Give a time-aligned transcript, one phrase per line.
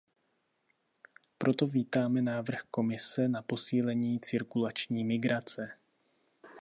[1.37, 5.71] Proto vítáme návrh Komise na posílení cirkulační migrace.